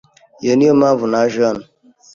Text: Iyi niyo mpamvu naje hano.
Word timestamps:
Iyi 0.43 0.53
niyo 0.55 0.73
mpamvu 0.79 1.05
naje 1.11 1.39
hano. 1.47 1.63